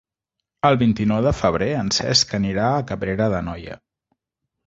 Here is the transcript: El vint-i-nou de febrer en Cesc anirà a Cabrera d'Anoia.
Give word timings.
El 0.69 0.77
vint-i-nou 0.83 1.19
de 1.25 1.33
febrer 1.39 1.67
en 1.81 1.91
Cesc 1.97 2.33
anirà 2.39 2.65
a 2.69 2.81
Cabrera 2.93 3.27
d'Anoia. 3.35 3.77